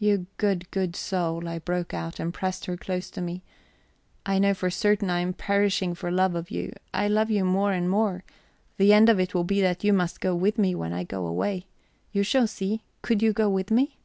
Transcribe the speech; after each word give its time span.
"You 0.00 0.26
good, 0.36 0.68
good 0.72 0.96
soul," 0.96 1.48
I 1.48 1.60
broke 1.60 1.94
out, 1.94 2.18
and 2.18 2.34
pressed 2.34 2.66
her 2.66 2.76
close 2.76 3.08
to 3.12 3.20
me. 3.20 3.44
"I 4.26 4.40
know 4.40 4.52
for 4.52 4.68
certain 4.68 5.08
I 5.10 5.20
am 5.20 5.32
perishing 5.32 5.94
for 5.94 6.10
love 6.10 6.34
of 6.34 6.50
you; 6.50 6.72
I 6.92 7.06
love 7.06 7.30
you 7.30 7.44
more 7.44 7.70
and 7.70 7.88
more; 7.88 8.24
the 8.78 8.92
end 8.92 9.08
of 9.08 9.20
it 9.20 9.32
will 9.32 9.44
be 9.44 9.60
that 9.60 9.84
you 9.84 9.92
must 9.92 10.20
go 10.20 10.34
with 10.34 10.58
me 10.58 10.74
when 10.74 10.92
I 10.92 11.04
go 11.04 11.24
away. 11.24 11.66
You 12.10 12.24
shall 12.24 12.48
see. 12.48 12.82
Could 13.02 13.22
you 13.22 13.32
go 13.32 13.48
with 13.48 13.70
me?" 13.70 13.96